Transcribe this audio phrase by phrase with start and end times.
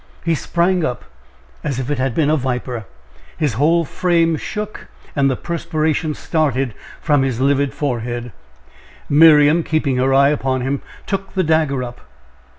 [0.25, 1.03] He sprang up
[1.63, 2.85] as if it had been a viper
[3.37, 8.31] his whole frame shook, and the perspiration started from his livid forehead.
[9.07, 12.01] Miriam, keeping her eye upon him, took the dagger up.